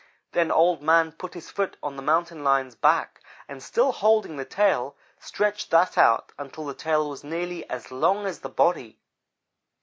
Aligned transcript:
Then 0.31 0.49
Old 0.51 0.81
man 0.81 1.11
put 1.11 1.35
his 1.35 1.51
foot 1.51 1.77
on 1.83 1.95
the 1.95 2.01
Mountain 2.01 2.43
lion's 2.43 2.73
back, 2.73 3.21
and, 3.47 3.61
still 3.61 3.91
holding 3.91 4.35
the 4.35 4.45
tail, 4.45 4.95
stretched 5.19 5.69
that 5.69 5.95
out 5.95 6.31
until 6.39 6.65
the 6.65 6.73
tail 6.73 7.07
was 7.07 7.23
nearly 7.23 7.69
as 7.69 7.91
long 7.91 8.25
as 8.25 8.39
the 8.39 8.49
body. 8.49 8.99